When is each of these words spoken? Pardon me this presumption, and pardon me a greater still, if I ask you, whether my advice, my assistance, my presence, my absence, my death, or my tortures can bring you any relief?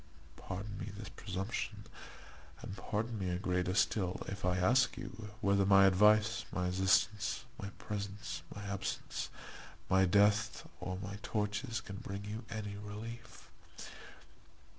Pardon 0.35 0.79
me 0.79 0.87
this 0.97 1.09
presumption, 1.09 1.83
and 2.63 2.75
pardon 2.75 3.19
me 3.19 3.29
a 3.29 3.37
greater 3.37 3.75
still, 3.75 4.23
if 4.27 4.43
I 4.43 4.57
ask 4.57 4.97
you, 4.97 5.29
whether 5.41 5.63
my 5.63 5.85
advice, 5.85 6.43
my 6.51 6.69
assistance, 6.69 7.45
my 7.61 7.69
presence, 7.77 8.41
my 8.55 8.63
absence, 8.65 9.29
my 9.91 10.05
death, 10.07 10.67
or 10.79 10.97
my 11.03 11.19
tortures 11.21 11.81
can 11.81 11.97
bring 11.97 12.25
you 12.25 12.43
any 12.49 12.77
relief? 12.77 13.51